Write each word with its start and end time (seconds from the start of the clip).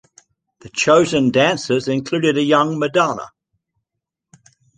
The 0.61 0.69
chosen 0.69 1.29
dancers 1.29 1.87
included 1.87 2.35
a 2.35 2.41
young 2.41 2.79
Madonna. 2.79 3.29